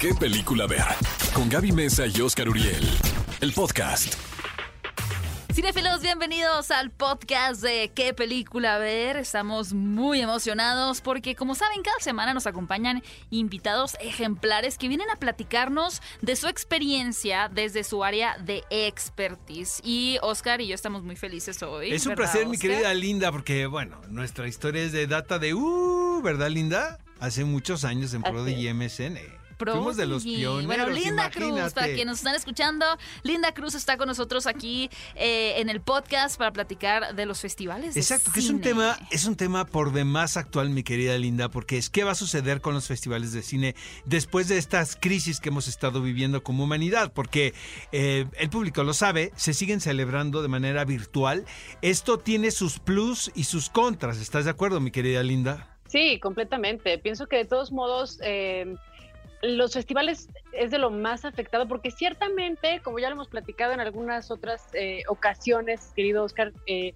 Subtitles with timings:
[0.00, 0.82] qué película ver.
[1.34, 2.88] Con Gaby Mesa y Oscar Uriel.
[3.42, 4.14] El podcast.
[5.52, 9.18] Cinefilos, bienvenidos al podcast de ¿Qué película ver?
[9.18, 15.16] Estamos muy emocionados porque, como saben, cada semana nos acompañan invitados ejemplares que vienen a
[15.16, 19.82] platicarnos de su experiencia desde su área de expertise.
[19.84, 21.92] Y Oscar y yo estamos muy felices hoy.
[21.92, 25.52] Es un ¿verdad, placer, mi querida Linda, porque, bueno, nuestra historia es de data de,
[25.52, 26.98] uh, ¿verdad, Linda?
[27.18, 29.39] Hace muchos años en Así Prodigy MSN.
[29.60, 29.78] Prodigy.
[29.78, 32.86] Fuimos de los pioneros, Bueno, Linda Cruz, para quienes nos están escuchando,
[33.22, 37.94] Linda Cruz está con nosotros aquí eh, en el podcast para platicar de los festivales.
[37.94, 38.62] de Exacto, que es un cine.
[38.62, 42.14] tema, es un tema por demás actual, mi querida Linda, porque es qué va a
[42.14, 43.74] suceder con los festivales de cine
[44.06, 47.52] después de estas crisis que hemos estado viviendo como humanidad, porque
[47.92, 51.44] eh, el público lo sabe, se siguen celebrando de manera virtual.
[51.82, 54.18] Esto tiene sus plus y sus contras.
[54.18, 55.66] ¿Estás de acuerdo, mi querida Linda?
[55.88, 56.98] Sí, completamente.
[56.98, 58.76] Pienso que de todos modos eh,
[59.42, 63.80] los festivales es de lo más afectado porque ciertamente, como ya lo hemos platicado en
[63.80, 66.94] algunas otras eh, ocasiones, querido Oscar, eh,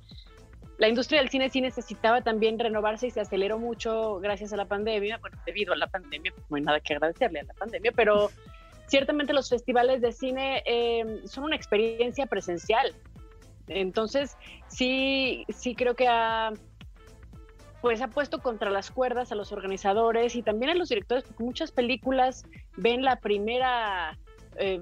[0.78, 4.67] la industria del cine sí necesitaba también renovarse y se aceleró mucho gracias a la
[4.67, 7.92] pandemia, bueno, debido a la pandemia, pues no hay nada que agradecerle a la pandemia,
[7.92, 8.31] pero
[8.87, 12.92] ciertamente los festivales de cine eh, son una experiencia presencial.
[13.69, 14.37] Entonces,
[14.69, 16.53] sí, sí creo que ha
[17.85, 21.45] pues ha puesto contra las cuerdas a los organizadores y también a los directores, porque
[21.45, 22.47] muchas películas
[22.79, 24.17] ven la primera,
[24.57, 24.81] eh,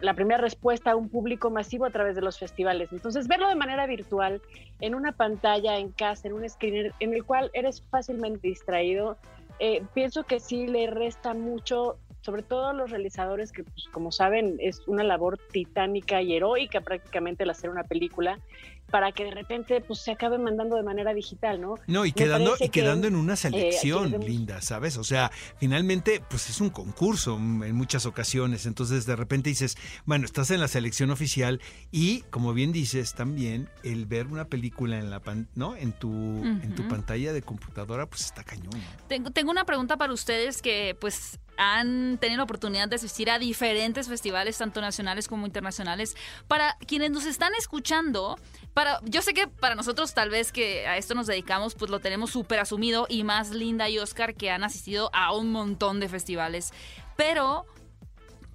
[0.00, 2.88] la primera respuesta a un público masivo a través de los festivales.
[2.90, 4.42] Entonces, verlo de manera virtual,
[4.80, 9.16] en una pantalla, en casa, en un screener, en el cual eres fácilmente distraído,
[9.60, 14.10] eh, pienso que sí le resta mucho, sobre todo a los realizadores, que pues, como
[14.10, 18.40] saben es una labor titánica y heroica prácticamente el hacer una película,
[18.90, 21.74] para que de repente pues se acabe mandando de manera digital, ¿no?
[21.86, 24.96] No, y quedando, y quedando que, en una selección, debemos- linda, ¿sabes?
[24.96, 28.66] O sea, finalmente, pues es un concurso en muchas ocasiones.
[28.66, 33.68] Entonces, de repente dices, bueno, estás en la selección oficial y, como bien dices, también
[33.82, 35.74] el ver una película en la pan- ¿no?
[35.76, 36.10] En tu,
[36.44, 38.70] en tu pantalla de computadora, pues está cañón.
[38.70, 39.06] ¿no?
[39.08, 43.38] Tengo, tengo una pregunta para ustedes que pues han tenido la oportunidad de asistir a
[43.38, 46.16] diferentes festivales, tanto nacionales como internacionales.
[46.48, 48.38] Para quienes nos están escuchando,
[48.74, 52.00] para, yo sé que para nosotros tal vez que a esto nos dedicamos, pues lo
[52.00, 56.08] tenemos súper asumido y más Linda y Oscar que han asistido a un montón de
[56.08, 56.72] festivales.
[57.16, 57.66] Pero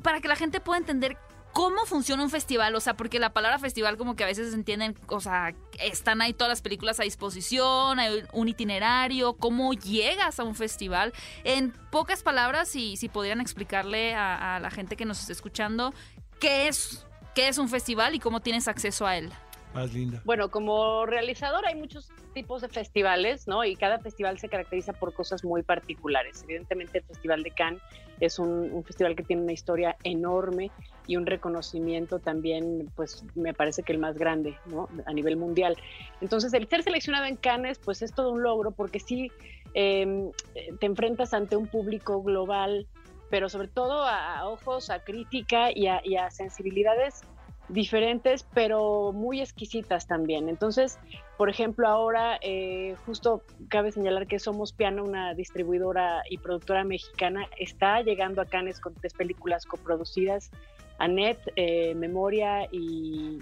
[0.01, 1.17] para que la gente pueda entender
[1.53, 4.55] cómo funciona un festival, o sea, porque la palabra festival como que a veces se
[4.55, 10.39] entienden, o sea, están ahí todas las películas a disposición, hay un itinerario, cómo llegas
[10.39, 11.13] a un festival.
[11.43, 15.93] En pocas palabras, si, si podrían explicarle a, a la gente que nos está escuchando
[16.39, 19.31] qué es, qué es un festival y cómo tienes acceso a él.
[19.73, 20.21] Más linda.
[20.25, 23.63] Bueno, como realizador hay muchos tipos de festivales, ¿no?
[23.63, 26.43] Y cada festival se caracteriza por cosas muy particulares.
[26.43, 27.81] Evidentemente el Festival de Cannes
[28.21, 30.71] es un, festival que tiene una historia enorme
[31.07, 34.87] y un reconocimiento también, pues me parece que el más grande, ¿no?
[35.05, 35.75] A nivel mundial.
[36.21, 39.31] Entonces el ser seleccionado en Cannes, pues es todo un logro porque sí
[39.73, 40.31] eh,
[40.79, 42.87] te enfrentas ante un público global,
[43.29, 47.23] pero sobre todo a, a ojos, a crítica y a, y a sensibilidades
[47.71, 50.49] diferentes, pero muy exquisitas también.
[50.49, 50.99] Entonces,
[51.37, 57.47] por ejemplo, ahora eh, justo cabe señalar que Somos Piano, una distribuidora y productora mexicana,
[57.57, 60.51] está llegando a Cannes con tres películas coproducidas,
[60.99, 63.39] Annette, eh, Memoria y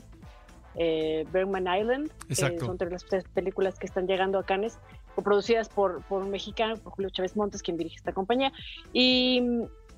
[0.75, 2.12] eh, Bergman Island.
[2.29, 4.79] Eh, son entre las tres películas que están llegando a Cannes,
[5.16, 8.53] coproducidas por, por un mexicano, por Julio Chávez Montes, quien dirige esta compañía.
[8.94, 9.41] Y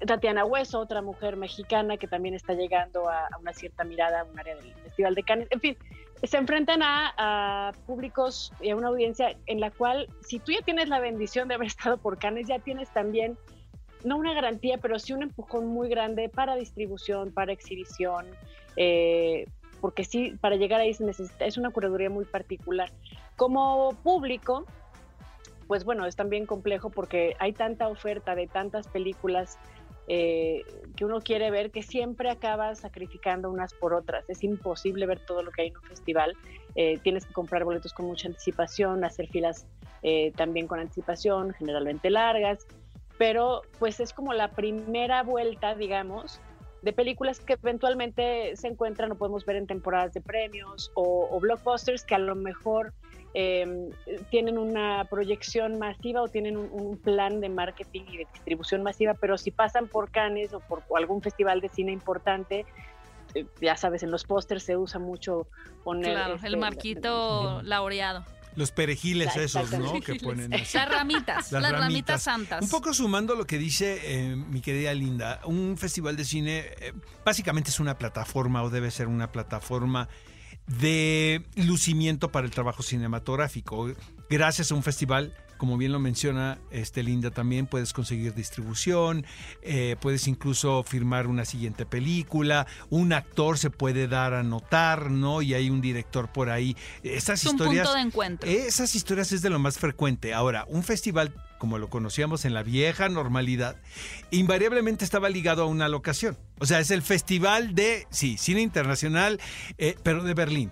[0.06, 4.40] Tatiana Hueso, otra mujer mexicana que también está llegando a, una cierta mirada a un
[4.40, 5.48] área del Festival de Cannes.
[5.52, 5.78] En fin,
[6.24, 10.62] se enfrentan a, a, públicos y a una audiencia en la cual, si tú ya
[10.62, 13.38] tienes la bendición de haber estado por Cannes, ya tienes también,
[14.04, 18.26] no una garantía, pero sí un empujón muy grande para distribución, para exhibición,
[18.76, 19.46] eh,
[19.80, 22.92] porque sí, para llegar ahí se necesita, es una curaduría muy particular.
[23.36, 24.66] Como público,
[25.68, 29.58] pues bueno, es también complejo porque hay tanta oferta de tantas películas
[30.08, 30.64] eh,
[30.96, 34.30] que uno quiere ver que siempre acaba sacrificando unas por otras.
[34.30, 36.36] Es imposible ver todo lo que hay en un festival.
[36.76, 39.68] Eh, tienes que comprar boletos con mucha anticipación, hacer filas
[40.04, 42.66] eh, también con anticipación, generalmente largas,
[43.18, 46.42] pero pues es como la primera vuelta, digamos,
[46.82, 51.40] de películas que eventualmente se encuentran o podemos ver en temporadas de premios o, o
[51.40, 52.94] blockbusters que a lo mejor
[53.34, 53.90] eh,
[54.30, 59.14] tienen una proyección masiva o tienen un, un, plan de marketing y de distribución masiva,
[59.14, 62.66] pero si pasan por Cannes o por o algún festival de cine importante,
[63.34, 65.48] eh, ya sabes, en los pósters se usa mucho
[65.84, 66.12] poner...
[66.12, 68.26] Claro, este, el marquito laureado.
[68.56, 70.00] Los perejiles La- esos, ¿no?
[70.02, 70.78] Que ponen así.
[70.78, 72.22] Las ramitas, las, ramitas.
[72.24, 72.62] santas.
[72.62, 76.94] Un poco sumando lo que dice eh, mi querida Linda, un festival de cine eh,
[77.24, 80.10] básicamente es una plataforma o debe ser una plataforma
[80.68, 83.92] de lucimiento para el trabajo cinematográfico.
[84.30, 89.28] Gracias a un festival, como bien lo menciona este Linda también, puedes conseguir distribución,
[89.62, 95.44] eh, puedes incluso firmar una siguiente película, un actor se puede dar a notar, ¿no?
[95.44, 96.76] Y hay un director por ahí.
[97.04, 97.86] Estas es un historias...
[97.86, 98.50] punto de encuentro.
[98.50, 100.34] Esas historias es de lo más frecuente.
[100.34, 103.76] Ahora, un festival como lo conocíamos en la vieja normalidad,
[104.32, 106.40] invariablemente estaba ligado a una locación.
[106.58, 109.40] O sea, es el festival de, sí, cine internacional,
[109.78, 110.72] eh, pero de Berlín.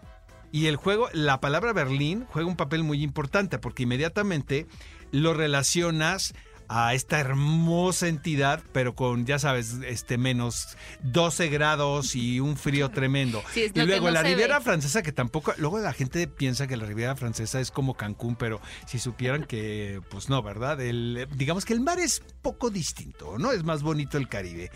[0.51, 4.67] Y el juego, la palabra Berlín juega un papel muy importante porque inmediatamente
[5.11, 6.33] lo relacionas
[6.69, 12.89] a esta hermosa entidad, pero con, ya sabes, este menos 12 grados y un frío
[12.89, 13.41] tremendo.
[13.53, 14.65] Sí, y luego no la Riviera ve.
[14.65, 18.61] Francesa, que tampoco, luego la gente piensa que la Riviera Francesa es como Cancún, pero
[18.85, 20.79] si supieran que, pues no, ¿verdad?
[20.79, 23.51] El, digamos que el mar es poco distinto, ¿no?
[23.51, 24.69] Es más bonito el Caribe.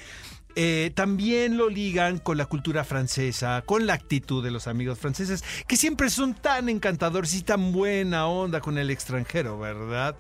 [0.55, 5.43] Eh, también lo ligan con la cultura francesa, con la actitud de los amigos franceses,
[5.67, 10.15] que siempre son tan encantadores y tan buena onda con el extranjero, ¿verdad?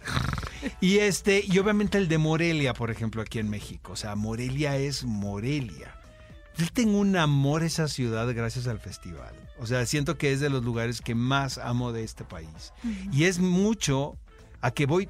[0.81, 3.91] Y este, y obviamente el de Morelia, por ejemplo, aquí en México.
[3.93, 5.95] O sea, Morelia es Morelia.
[6.57, 9.33] Yo tengo un amor a esa ciudad gracias al festival.
[9.59, 12.73] O sea, siento que es de los lugares que más amo de este país.
[13.11, 14.17] Y es mucho
[14.61, 15.09] a que voy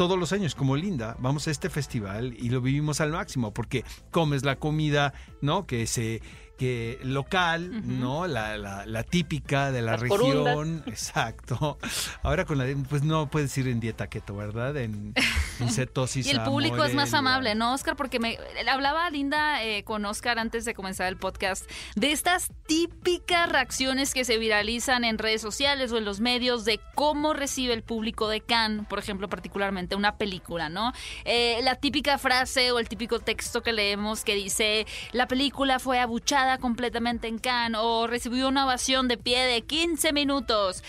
[0.00, 1.14] todos los años como Linda.
[1.18, 5.12] Vamos a este festival y lo vivimos al máximo porque comes la comida,
[5.42, 5.66] ¿no?
[5.66, 6.22] Que se
[6.60, 7.70] que local.
[7.98, 8.26] ¿no?
[8.26, 10.18] La, la- la típica de la Las región.
[10.44, 10.86] corundas.
[10.86, 11.78] Exacto.
[12.22, 14.76] Ahora con la pues no puedes ir en dieta keto, ¿verdad?
[14.76, 15.14] En,
[15.58, 16.26] en cetosis.
[16.26, 17.96] Y el público es más amable, ¿no, Oscar?
[17.96, 18.38] Porque me
[18.70, 24.26] hablaba Linda eh, con Oscar antes de comenzar el podcast de estas típicas reacciones que
[24.26, 28.42] se viralizan en redes sociales o en los medios de cómo recibe el público de
[28.42, 30.92] Cannes, por ejemplo, particularmente una película, ¿no?
[31.24, 35.98] Eh, la típica frase o el típico texto que leemos que dice la película fue
[36.00, 40.82] abuchada completamente en Cannes o recibió una ovación de pie de 15 minutos.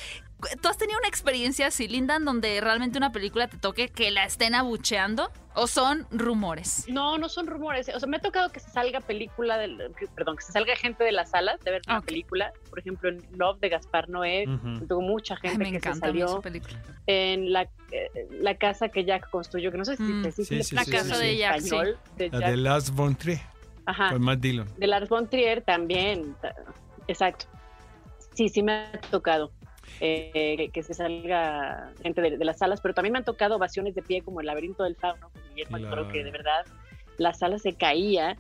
[0.60, 4.10] ¿Tú has tenido una experiencia así, Linda, en donde realmente una película te toque que
[4.10, 5.30] la estén abucheando?
[5.54, 6.86] ¿O son rumores?
[6.88, 7.92] No, no son rumores.
[7.94, 9.78] O sea, me ha tocado que se salga película, del,
[10.16, 12.52] perdón, que se salga gente de las salas de ver una película.
[12.72, 14.46] Por ejemplo, en Love de Gaspar Noé,
[14.88, 16.42] tocó mucha Ay, gente me que se salió.
[16.42, 16.82] película.
[17.06, 20.24] En la, eh, la casa que Jack construyó, que no sé si Mm.
[20.32, 21.38] Sí, en sí, La sí, casa sí, de sí.
[21.38, 22.50] Jack, español, de La Jack.
[22.50, 23.42] de Lars von Trier,
[23.86, 24.10] Ajá.
[24.12, 24.68] con Matt Dillon.
[24.78, 26.56] De Lars von Trier también, ta-
[27.08, 27.46] exacto.
[28.34, 29.52] Sí, sí me ha tocado
[30.00, 33.96] eh, que, se salga gente de, de las salas, pero también me han tocado ovaciones
[33.96, 36.66] de pie como el laberinto del fauno, con Guillermo que de verdad
[37.18, 38.38] la sala se caía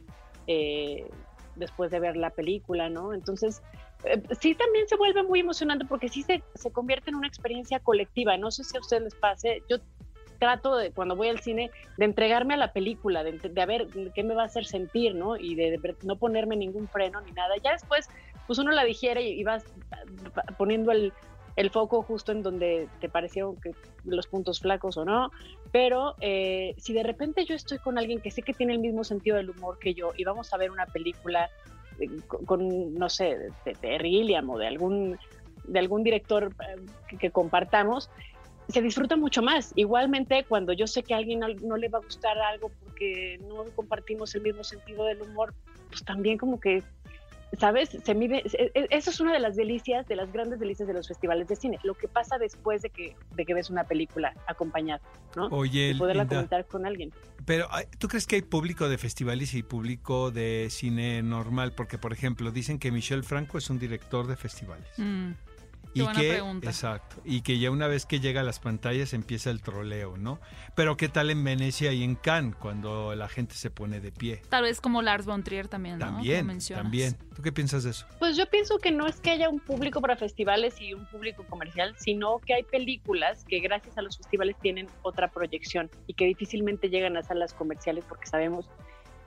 [0.48, 1.08] eh,
[1.56, 3.14] después de ver la película, ¿no?
[3.14, 3.62] Entonces,
[4.04, 7.80] eh, sí también se vuelve muy emocionante porque sí se, se convierte en una experiencia
[7.80, 8.38] colectiva.
[8.38, 9.78] No sé si a ustedes les pase, yo
[10.42, 13.32] trato de, cuando voy al cine, de entregarme a la película, de,
[13.68, 15.38] ver qué me va a hacer sentir, ¿no?
[15.38, 17.54] Y de, no ponerme ningún freno ni nada.
[17.64, 18.10] Ya después,
[18.48, 19.64] pues uno la digiere y, vas
[20.58, 21.14] poniendo el,
[21.58, 25.30] el foco justo en donde te parecieron que los puntos flacos o no.
[25.72, 29.04] Pero eh, si de repente yo estoy con alguien que sé que tiene el mismo
[29.04, 31.52] sentido del humor que yo y vamos a ver una película
[32.00, 35.20] eh, con, no sé, de, de Terry Gilliam o de algún,
[35.66, 38.10] de algún director eh, que compartamos,
[38.72, 39.74] se disfruta mucho más.
[39.76, 43.40] Igualmente, cuando yo sé que a alguien no, no, le va a gustar algo porque
[43.48, 45.54] no compartimos el mismo sentido del humor,
[45.90, 46.84] pues también como que,
[47.60, 47.90] ¿sabes?
[48.04, 48.44] Se mide,
[48.90, 51.80] eso es una de las delicias, de las grandes delicias de los festivales de cine,
[51.84, 55.02] lo que pasa después de que, de que ves una película acompañada,
[55.36, 55.48] ¿no?
[55.48, 57.12] Oye, y poderla Linda, comentar con alguien.
[57.46, 61.74] Pero, ¿tú crees que hay público de festivales y público de cine normal?
[61.74, 64.88] Porque, por ejemplo, dicen que Michel Franco es un director de festivales.
[64.98, 65.32] Mm.
[65.94, 66.70] Qué y buena que, pregunta.
[66.70, 70.40] exacto, y que ya una vez que llega a las pantallas empieza el troleo, ¿no?
[70.76, 74.42] Pero qué tal en Venecia y en Cannes cuando la gente se pone de pie.
[74.50, 76.06] Tal vez como Lars von Trier también, ¿no?
[76.06, 77.18] También, también.
[77.36, 78.06] ¿Tú qué piensas de eso?
[78.20, 81.46] Pues yo pienso que no es que haya un público para festivales y un público
[81.50, 86.26] comercial, sino que hay películas que gracias a los festivales tienen otra proyección y que
[86.26, 88.70] difícilmente llegan a salas comerciales porque sabemos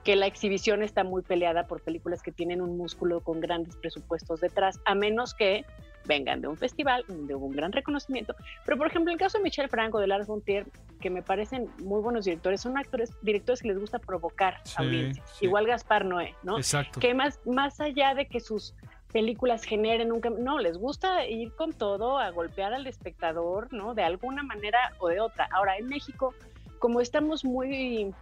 [0.05, 4.39] que la exhibición está muy peleada por películas que tienen un músculo con grandes presupuestos
[4.39, 5.65] detrás, a menos que
[6.05, 8.35] vengan de un festival, de un gran reconocimiento.
[8.63, 10.67] Pero, por ejemplo, en el caso de Michel Franco, de Lars von Trier,
[11.01, 15.27] que me parecen muy buenos directores, son actores, directores que les gusta provocar Sí, audiencias.
[15.39, 15.45] sí.
[15.45, 16.57] Igual Gaspar Noé, ¿no?
[16.57, 16.99] Exacto.
[16.99, 18.75] que más, más allá de que sus
[19.11, 23.95] películas generen un no, les gusta ir con todo a golpear al espectador, ¿no?
[23.95, 25.47] De alguna manera o de otra.
[25.51, 26.35] Ahora, en México,
[26.77, 28.13] como estamos muy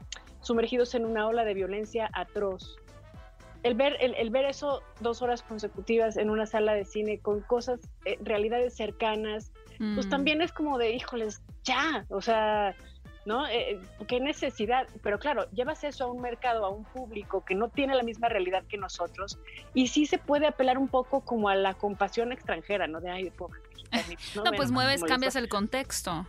[0.44, 2.78] sumergidos en una ola de violencia atroz,
[3.64, 7.42] el ver, el, el ver eso dos horas consecutivas en una sala de cine con
[7.42, 9.52] cosas, eh, realidades cercanas,
[9.96, 10.10] pues Mm.
[10.10, 12.76] también es como de, híjoles, ya, o sea,
[13.26, 13.48] ¿no?
[13.48, 14.88] Eh, ¿Qué necesidad?
[15.02, 18.28] Pero claro, llevas eso a un mercado, a un público que no tiene la misma
[18.28, 19.40] realidad que nosotros
[19.74, 23.00] y sí se puede apelar un poco como a la compasión extranjera, ¿no?
[23.00, 23.60] De, ay, pobre
[24.36, 26.28] No, pues mueves, cambias el contexto.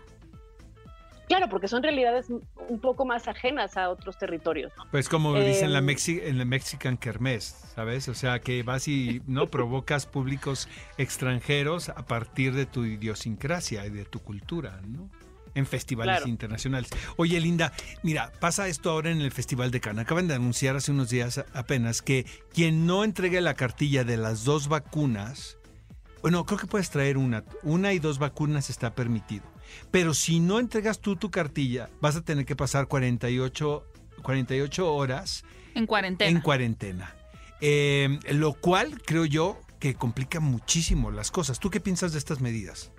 [1.28, 4.84] Claro, porque son realidades un poco más ajenas a otros territorios, ¿no?
[4.90, 8.08] Pues como dicen la Em, Mexi en la Mexican Kermés, ¿sabes?
[8.08, 13.90] O sea, que vas y no provocas públicos extranjeros a partir de tu idiosincrasia y
[13.90, 15.08] de tu cultura, ¿no?
[15.54, 16.28] En festivales Claro.
[16.28, 16.90] internacionales.
[17.16, 20.04] Oye, Linda, mira, pasa esto ahora en el Festival de Cannes.
[20.04, 24.44] Acaban de anunciar hace unos días apenas que quien no entregue la cartilla de las
[24.44, 25.56] dos vacunas,
[26.22, 29.44] bueno, creo que puedes traer una, una y dos vacunas está permitido.
[29.90, 33.84] Pero si no entregas tú tu cartilla, vas a tener que pasar 48,
[34.22, 35.44] 48 horas
[35.74, 36.30] En cuarentena.
[36.30, 37.14] en cuarentena.
[37.60, 41.60] Eh, lo cual creo yo que complica muchísimo las cosas.
[41.60, 42.92] ¿Tú qué piensas de estas medidas?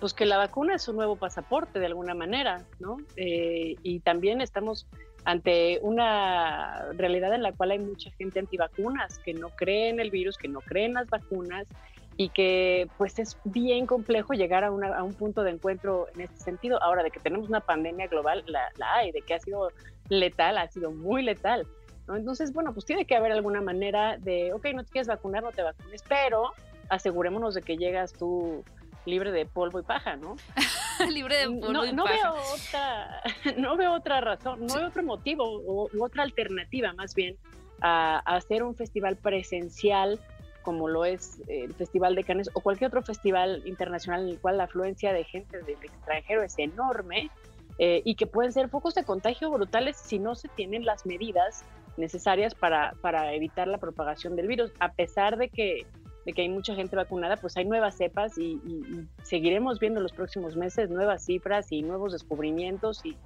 [0.00, 2.96] pues que la vacuna es un nuevo pasaporte de alguna manera, ¿no?
[3.14, 4.88] Eh, y también estamos
[5.24, 10.10] ante una realidad en la cual hay mucha gente antivacunas que no cree en el
[10.10, 11.68] virus, que no cree en las vacunas
[12.16, 16.22] y que pues es bien complejo llegar a, una- a un punto de encuentro en
[16.22, 16.82] este sentido.
[16.82, 19.70] Ahora, de que tenemos una pandemia global, la, la hay, de que ha sido
[20.08, 21.66] letal, ha sido muy letal.
[22.06, 22.16] ¿no?
[22.16, 25.52] Entonces, bueno, pues tiene que haber alguna manera de, ok, no te quieres vacunar, no
[25.52, 26.52] te vacunes, pero
[26.90, 28.62] asegurémonos de que llegas tú
[29.06, 30.36] libre de polvo y paja, ¿no?
[31.10, 32.14] Libre de polvo no, y no paja.
[32.32, 33.22] veo otra,
[33.56, 37.36] no veo otra razón, no veo otro motivo o u otra alternativa más bien
[37.80, 40.20] a, a hacer un festival presencial
[40.62, 44.58] como lo es el Festival de Cannes o cualquier otro festival internacional en el cual
[44.58, 47.30] la afluencia de gente del extranjero es enorme
[47.78, 51.64] eh, y que pueden ser focos de contagio brutales si no se tienen las medidas
[51.96, 55.86] necesarias para, para evitar la propagación del virus, a pesar de que
[56.24, 60.00] de que hay mucha gente vacunada, pues hay nuevas cepas y, y- y seguiremos viendo
[60.00, 63.16] los próximos meses nuevas cifras y nuevos descubrimientos y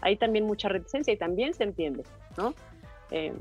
[0.00, 2.04] hay también mucha reticencia y también se entiende,
[2.38, 2.54] ¿no?
[3.10, 3.34] Eh,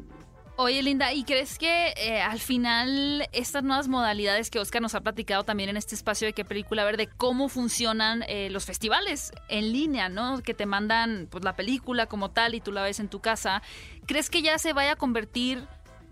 [0.58, 5.02] Oye, Linda, ¿y crees que eh, al final estas nuevas modalidades que Oscar nos ha
[5.02, 9.34] platicado también en este espacio de qué película ver, de cómo funcionan eh, los festivales
[9.50, 10.42] en línea, ¿no?
[10.42, 13.62] Que te mandan pues la película como tal y tú la ves en tu casa.
[14.06, 15.68] ¿Crees que ya se vaya a convertir,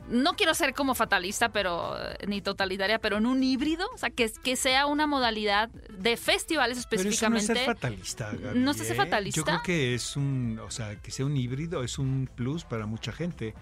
[0.10, 3.88] no quiero ser como fatalista, pero eh, ni totalitaria, pero en un híbrido?
[3.94, 7.66] O sea, que, que sea una modalidad de festivales Pero eso no es específicamente.
[7.66, 8.32] ser fatalista.
[8.34, 8.96] Gaby, ¿No es ser ¿eh?
[8.96, 9.38] fatalista?
[9.40, 12.86] Yo creo que es un, o sea, que sea un híbrido es un plus para
[12.86, 13.54] mucha gente.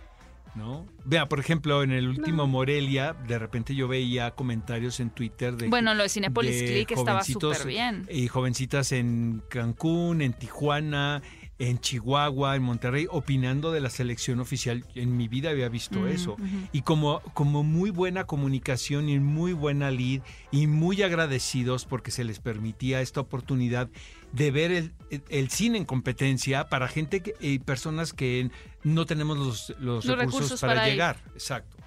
[0.54, 0.86] ¿No?
[1.06, 2.48] Vea, por ejemplo, en el último No.
[2.48, 6.92] Morelia, de repente yo veía comentarios en Twitter de bueno, lo de Cinepolis de Click
[6.92, 8.06] estaba súper bien.
[8.12, 11.22] y jovencitas en Cancún, en Tijuana,
[11.58, 14.84] en Chihuahua, en Monterrey, opinando de la selección oficial.
[14.96, 16.36] En mi vida había visto Mm, eso.
[16.74, 22.24] Y como, como muy buena comunicación y muy buena lead y muy agradecidos porque se
[22.24, 23.90] les permitía esta oportunidad
[24.34, 28.50] de ver el, el- el cine en competencia para gente que- y personas que
[28.84, 30.94] no tenemos los, los Los recursos, recursos para, para ir.
[30.94, 31.18] llegar.
[31.34, 31.78] Exacto.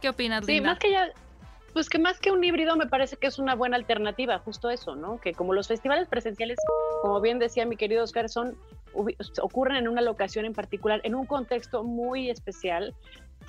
[0.00, 0.70] ¿Qué opinas, sí, Linda?
[0.70, 1.08] más que ya,
[1.72, 4.94] pues que más que un híbrido me parece que es una buena alternativa, justo eso,
[4.96, 5.18] ¿no?
[5.20, 6.58] Que como los festivales presenciales,
[7.02, 8.56] como bien decía mi querido Oscar, son
[9.42, 12.94] ocurren en una locación en particular, en un contexto muy especial.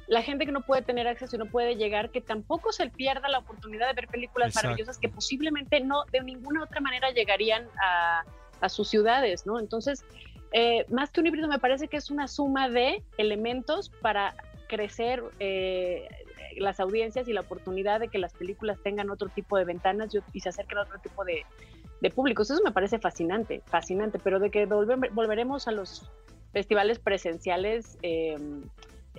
[0.07, 3.27] La gente que no puede tener acceso y no puede llegar, que tampoco se pierda
[3.29, 4.67] la oportunidad de ver películas Exacto.
[4.67, 8.23] maravillosas que posiblemente no de ninguna otra manera llegarían a,
[8.61, 9.59] a sus ciudades, ¿no?
[9.59, 10.03] Entonces,
[10.51, 14.33] eh, más que un híbrido, me parece que es una suma de elementos para
[14.67, 16.07] crecer eh,
[16.57, 20.39] las audiencias y la oportunidad de que las películas tengan otro tipo de ventanas y,
[20.39, 21.45] se acerquen a otro tipo de,
[22.11, 22.49] públicos.
[22.49, 26.09] Eso me parece fascinante, fascinante, pero de que volve- volveremos a los
[26.53, 28.37] festivales presenciales, eh,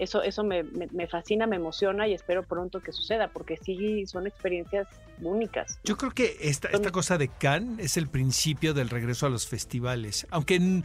[0.01, 4.07] eso, eso me, me- me fascina, me emociona y espero pronto que suceda, porque sí
[4.07, 4.87] son experiencias
[5.21, 5.79] únicas.
[5.85, 9.47] Yo creo que esta, esta cosa de Cannes es el principio del regreso a los
[9.47, 10.83] festivales, aunque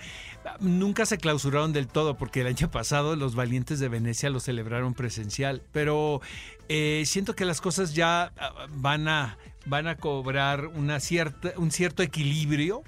[0.59, 4.93] nunca se clausuraron del todo, porque el año pasado los valientes de Venecia lo celebraron
[4.93, 6.21] presencial, pero
[6.69, 11.71] eh, siento que las cosas ya ah, van a, van a cobrar una cierta, un
[11.71, 12.83] cierto equilibrio,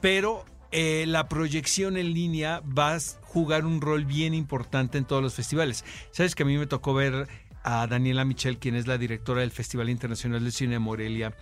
[0.00, 5.22] pero eh, la proyección en línea va a jugar un rol bien importante en todos
[5.22, 5.84] los festivales.
[6.12, 7.28] Sabes que a mí me tocó ver
[7.62, 11.34] a Daniela Michel, quien es la directora del Festival Internacional de Cine de Morelia,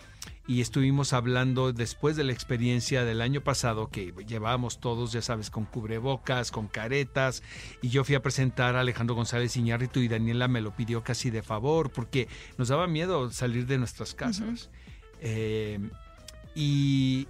[0.46, 5.50] y estuvimos hablando después de la experiencia del año pasado que llevábamos todos, ya sabes,
[5.50, 7.42] con cubrebocas, con caretas,
[7.82, 11.30] y yo fui a presentar a Alejandro González Iñárritu y Daniela me lo pidió casi
[11.30, 14.70] de favor porque nos daba miedo salir de nuestras casas.
[15.20, 15.78] Eh,
[16.54, 17.28] y,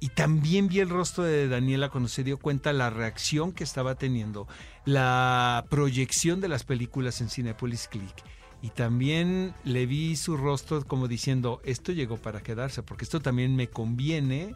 [0.00, 3.96] y también vi el rostro de Daniela cuando se dio cuenta la reacción que estaba
[3.96, 4.46] teniendo,
[4.84, 8.14] la proyección de las películas en Cinepolis Click.
[8.60, 13.54] y también le vi su rostro como diciendo, esto llegó para quedarse, porque esto también
[13.54, 14.54] me conviene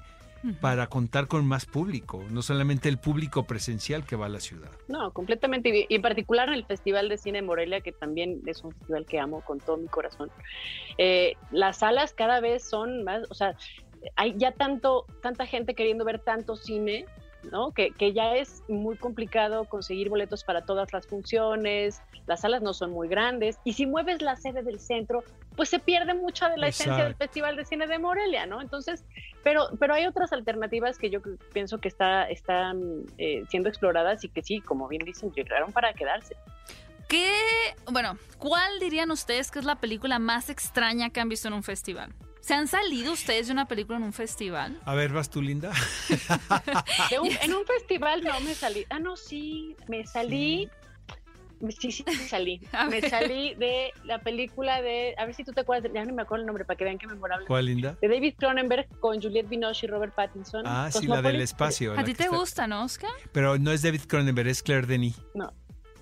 [0.61, 4.71] para contar con más público, no solamente el público presencial que va a la ciudad.
[4.89, 5.87] No, completamente.
[5.89, 9.21] Y en particular en el Festival de Cine Morelia, que también es un festival que
[9.21, 10.31] amo con todo mi corazón.
[10.99, 13.55] Eh, las salas cada vez son más, o sea,
[14.17, 17.07] hay ya tanto, tanta gente queriendo ver tanto cine
[17.51, 17.73] ¿no?
[17.73, 22.73] Que, que, ya es muy complicado conseguir boletos para todas las funciones, las salas no
[22.73, 25.25] son muy grandes, y si mueves la sede del centro,
[25.57, 28.61] pues se pierde mucha de la esencia del Festival de Cine de Morelia, ¿no?
[28.61, 29.05] Entonces,
[29.43, 31.21] pero, pero hay otras alternativas que yo
[31.53, 35.93] pienso que está, están eh, siendo exploradas y que sí, como bien dicen, llegaron para
[35.95, 36.37] quedarse.
[37.09, 37.31] ¿Qué,
[37.91, 41.63] bueno, cuál dirían ustedes que es la película más extraña que han visto en un
[41.63, 42.15] festival?
[42.43, 44.81] ¿Se han salido ustedes de una película en un festival?
[44.85, 45.71] A ver, ¿vas tú, Linda?
[47.11, 48.85] en un festival no me salí.
[48.91, 50.69] Ah, no, sí, me salí.
[51.79, 52.61] Sí, sí, me salí.
[52.91, 55.15] me salí de la película de.
[55.19, 55.93] A ver si tú te acuerdas.
[55.95, 57.47] Ya no me acuerdo el nombre para que vean qué memorable.
[57.47, 57.97] ¿Cuál, Linda?
[58.03, 60.65] De David Cronenberg con Juliette Binoche y Robert Pattinson.
[60.67, 61.95] Ah, sí, la del espacio.
[61.97, 63.13] ¿A ti te gusta, no, Oscar?
[63.31, 65.17] Pero no es David Cronenberg, es Claire Denis.
[65.35, 65.53] No.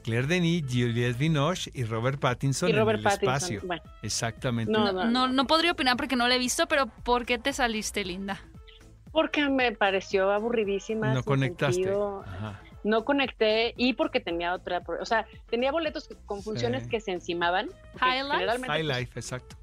[0.02, 3.34] Claire Denis, Juliette Binoche y Robert Pattinson y Robert en el Pattinson.
[3.34, 3.60] espacio.
[3.64, 3.82] Bueno.
[4.02, 4.72] Exactamente.
[4.72, 7.52] No no, no, no, podría opinar porque no la he visto, pero ¿por qué te
[7.52, 8.40] saliste, Linda?
[9.12, 11.12] Porque me pareció aburridísima.
[11.12, 11.74] No conectaste.
[11.74, 12.24] Sentido,
[12.84, 16.88] no conecté y porque tenía otra, o sea, tenía boletos con funciones sí.
[16.88, 17.68] que se encimaban.
[17.98, 18.66] High Life.
[18.66, 19.56] High Life, exacto.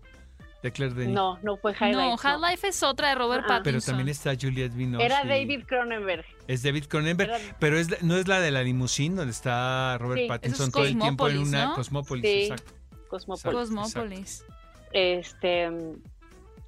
[0.68, 1.16] De Claire Denis.
[1.16, 2.04] No, no fue High Life.
[2.04, 2.50] No, High no.
[2.50, 3.64] Life es otra de Robert Pattinson.
[3.64, 5.06] Pero también está Juliette Binoche.
[5.06, 6.26] Era David Cronenberg.
[6.48, 7.56] Es David Cronenberg, Era...
[7.60, 10.86] pero es, no es la de la limusín donde está Robert sí, Pattinson es todo
[10.86, 11.76] el tiempo en una ¿no?
[11.76, 12.24] Cosmópolis.
[12.24, 12.74] Sí, exacto.
[13.08, 13.58] Cosmópolis.
[13.58, 14.46] Cosmópolis.
[14.92, 15.70] Este,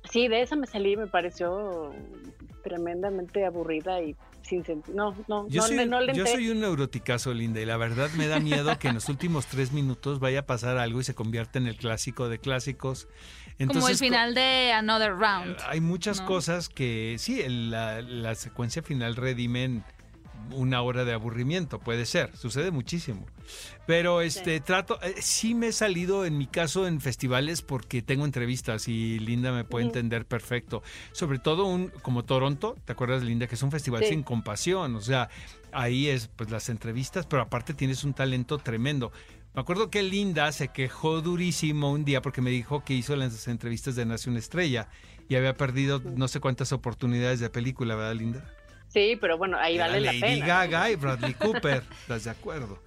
[0.10, 1.94] sí, de esa me salí, me pareció
[2.64, 4.16] tremendamente aburrida y
[4.50, 4.96] sin sentido.
[4.96, 8.10] No, no, yo no, soy, no le Yo soy un neuroticazo, Linda, y la verdad
[8.18, 11.14] me da miedo que en los últimos tres minutos vaya a pasar algo y se
[11.14, 13.08] convierta en el clásico de clásicos.
[13.60, 15.58] Entonces, Como el final de Another Round.
[15.68, 16.26] Hay muchas ¿no?
[16.26, 19.84] cosas que, sí, el, la, la secuencia final redimen
[20.52, 23.26] una hora de aburrimiento, puede ser, sucede muchísimo.
[23.88, 24.64] Pero este sí.
[24.64, 29.20] trato, eh, sí me he salido en mi caso en festivales porque tengo entrevistas y
[29.20, 30.84] Linda me puede entender perfecto.
[31.12, 34.10] Sobre todo un como Toronto, ¿te acuerdas Linda que es un festival Sí.
[34.10, 34.96] sin compasión?
[34.96, 35.30] O sea,
[35.72, 39.12] ahí es pues las entrevistas, pero aparte tienes un talento tremendo.
[39.56, 43.48] Me acuerdo que Linda se quejó durísimo un día porque me dijo que hizo las
[43.48, 44.90] entrevistas de Nación Estrella
[45.28, 48.46] y había perdido no sé cuántas oportunidades de película, ¿verdad, Linda?
[48.90, 50.46] Sí, pero bueno, ahí Era vale la Lady pena.
[50.46, 52.82] Gaga y Bradley Cooper, ¿estás de acuerdo?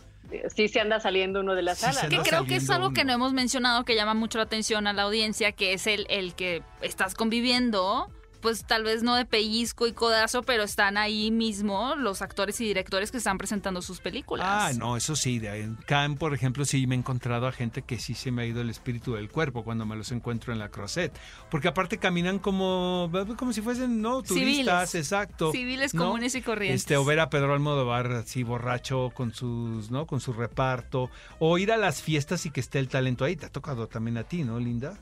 [0.55, 2.09] Sí se anda saliendo uno de las Sí, salas.
[2.09, 3.09] Que creo que es algo que uno.
[3.09, 6.35] no hemos mencionado que llama mucho la atención a la audiencia, que es el, el
[6.35, 8.11] que estás conviviendo,
[8.42, 12.64] pues tal vez no de pellizco y codazo, pero están ahí mismo los actores y
[12.64, 14.46] directores que están presentando sus películas.
[14.46, 15.38] Ah, no, eso sí.
[15.38, 18.42] De en Cannes, por ejemplo, sí me he encontrado a gente que sí se me
[18.42, 21.16] ha ido el espíritu del cuerpo cuando me los encuentro en la Crozet.
[21.50, 24.22] Porque aparte caminan como, como si fuesen, ¿no?
[24.22, 24.94] Turistas, Civiles.
[24.94, 25.52] exacto.
[25.52, 26.07] Civiles ¿no?
[26.07, 26.83] comunes y corrientes.
[26.83, 30.07] Este, o ver a Pedro Almodóvar así borracho con sus, ¿no?
[30.07, 31.09] Con su reparto.
[31.38, 33.37] O ir a las fiestas y que esté el talento ahí.
[33.37, 34.98] Te ha tocado también a ti, ¿no, Linda?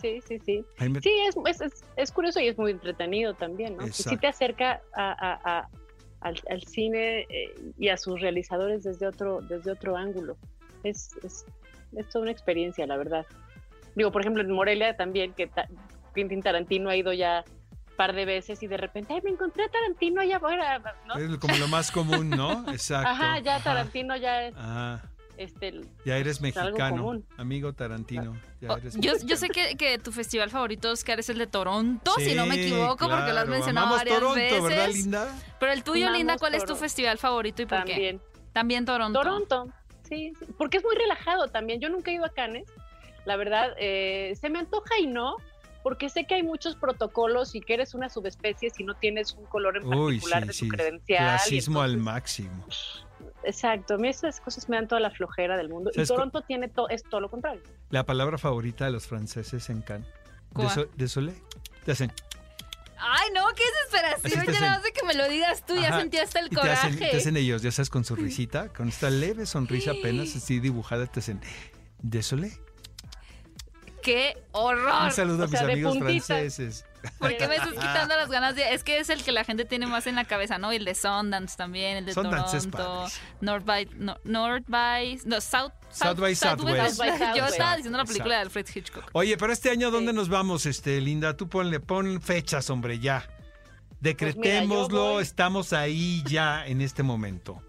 [0.00, 0.64] Sí, sí, sí.
[0.88, 1.60] Me- Sí, es,
[1.96, 3.86] es, curioso y es muy entretenido también, ¿no?
[3.86, 4.20] Y sí Exacto.
[4.20, 5.68] te acerca a, a- a-
[6.20, 10.36] al, al cine eh, y a sus realizadores desde otro, desde otro ángulo.
[10.82, 11.44] Es, es,
[11.96, 13.26] es toda una experiencia, la verdad.
[13.94, 15.68] Digo, por ejemplo, en Morelia también, que ta-
[16.14, 17.44] Quentin Tarantino ha ido ya
[17.96, 21.14] par de veces y de repente, ay, me encontré a Tarantino allá afuera, ¿no?
[21.16, 22.64] Es como lo más común, ¿no?
[22.72, 23.08] Exacto.
[23.10, 25.10] Ajá, ya Tarantino ya es Ajá.
[25.38, 28.38] Este, Ya eres mexicano, amigo Tarantino.
[28.60, 29.28] Ya Oh, eres yo, mexicano.
[29.30, 32.56] yo sé que, que tu festival favorito, Oscar, es el de Toronto, si no me
[32.56, 34.62] equivoco, porque lo has mencionado Amamos varias Toronto, veces.
[34.62, 35.34] ¿verdad, Linda?
[35.60, 37.92] Pero el tuyo, Amamos Linda, ¿cuál es tu festival favorito y por qué?
[37.92, 38.20] también.
[38.52, 39.18] También Toronto.
[39.20, 39.68] Toronto,
[40.08, 41.80] sí, sí, porque es muy relajado también.
[41.80, 42.66] Yo nunca he ido a Cannes,
[43.24, 45.36] la verdad, eh, se me antoja y no,
[45.84, 49.44] porque sé que hay muchos protocolos y que eres una subespecie si no tienes un
[49.46, 50.68] color en Uy, particular sí, de tu sí.
[50.68, 51.40] credencial.
[51.50, 52.66] y al máximo.
[53.48, 55.90] Exacto, a mí esas cosas me dan toda la flojera del mundo.
[55.90, 57.62] Y ¿Sabes cu- Toronto tiene to- es todo lo contrario.
[57.90, 60.06] La palabra favorita de los franceses en Cannes.
[60.96, 61.34] Désolé.
[61.84, 62.12] Te hacen.
[63.00, 64.32] Ay, no, qué desesperación.
[64.44, 66.56] Ya hacen- nada más de que me lo digas tú, ya sentí hasta el te
[66.56, 66.88] coraje.
[66.88, 70.58] hacen, te hacen ellos, ya sabes, con su risita, con esta leve sonrisa apenas así
[70.60, 71.40] dibujada, te hacen.
[72.02, 72.52] Désolé.
[74.02, 75.04] Qué horror.
[75.04, 76.24] Un saludo o a mis sea, amigos puntita.
[76.26, 76.84] franceses.
[77.18, 78.74] ¿Por qué me estás quitando las ganas de.?
[78.74, 80.72] Es que es el que la gente tiene más en la cabeza, ¿no?
[80.72, 83.06] Y el de Sundance también, el de Sundance es Toronto.
[83.40, 83.88] North by.
[83.94, 85.20] No, North by.
[85.24, 85.72] No, South.
[85.90, 87.00] South by Southwest.
[87.36, 88.40] Yo estaba diciendo la película de.
[88.42, 89.10] Alfred Hitchcock.
[89.12, 90.16] Oye, pero este año, ¿dónde Sí.
[90.16, 91.36] nos vamos, este, Linda?
[91.36, 93.24] Tú ponle, pon fechas, hombre, ya.
[93.26, 97.60] Pues mira, Decretémoslo, estamos ahí ya en este momento.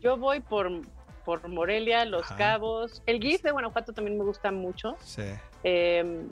[0.00, 0.70] Yo voy por
[1.24, 2.36] por Morelia, Los Ajá.
[2.36, 3.02] Cabos.
[3.06, 4.96] El GIF de Guanajuato también me gusta mucho.
[5.04, 5.22] Sí.
[5.62, 6.26] Eh,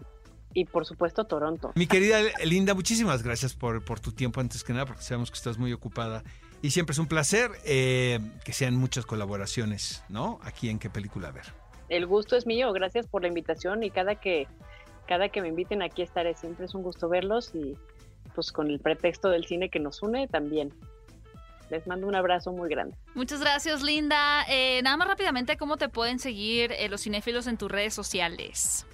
[0.53, 1.73] y por supuesto Toronto.
[1.75, 5.37] Mi querida Linda, muchísimas gracias por, por tu tiempo antes que nada, porque sabemos que
[5.37, 6.23] estás muy ocupada.
[6.63, 10.39] Y siempre es un placer eh, que sean muchas colaboraciones, ¿no?
[10.43, 11.47] Aquí en qué película ver.
[11.89, 14.47] El gusto es mío, gracias por la invitación y cada que,
[15.07, 16.35] cada que me inviten aquí estaré.
[16.35, 17.77] Siempre es un gusto verlos y
[18.35, 20.73] pues con el pretexto del cine que nos une también.
[21.71, 22.97] Les mando un abrazo muy grande.
[23.15, 24.45] Muchas gracias, Linda.
[24.49, 28.87] Eh, nada más rápidamente, ¿cómo te pueden seguir eh, los cinéfilos en tus redes sociales?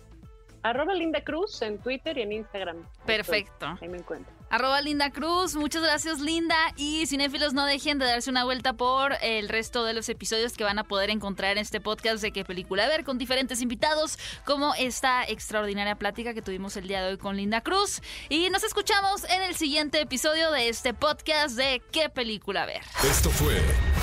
[0.71, 2.77] Arroba Linda Cruz en Twitter y en Instagram.
[2.77, 3.79] Ahí estoy, Perfecto.
[3.81, 4.33] Ahí me encuentro.
[4.49, 9.15] Arroba Linda Cruz, muchas gracias Linda y cinéfilos no dejen de darse una vuelta por
[9.21, 12.45] el resto de los episodios que van a poder encontrar en este podcast de qué
[12.45, 17.19] película ver con diferentes invitados como esta extraordinaria plática que tuvimos el día de hoy
[17.19, 22.09] con Linda Cruz y nos escuchamos en el siguiente episodio de este podcast de qué
[22.09, 22.83] película ver.
[23.03, 23.61] Esto fue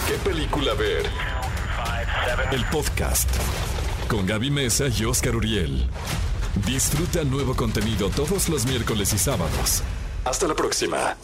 [0.08, 1.06] ¿Qué película ver?
[2.52, 3.30] El podcast
[4.10, 5.88] con Gaby Mesa y Oscar Uriel.
[6.56, 9.84] Disfruta nuevo contenido todos los miércoles y sábados.
[10.24, 11.18] Hasta la próxima.